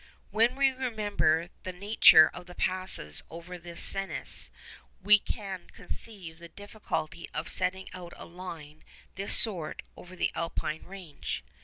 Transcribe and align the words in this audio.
When 0.31 0.55
we 0.55 0.71
remember 0.71 1.49
the 1.61 1.71
nature 1.71 2.27
of 2.27 2.47
the 2.47 2.55
passes 2.55 3.21
over 3.29 3.59
the 3.59 3.75
Cenis, 3.75 4.49
we 4.99 5.19
can 5.19 5.69
conceive 5.69 6.39
the 6.39 6.49
difficulty 6.49 7.29
of 7.35 7.47
setting 7.49 7.87
out 7.93 8.13
a 8.15 8.25
line 8.25 8.77
of 8.79 8.85
this 9.13 9.37
sort 9.37 9.83
over 9.95 10.15
the 10.15 10.31
Alpine 10.33 10.81
range. 10.85 11.43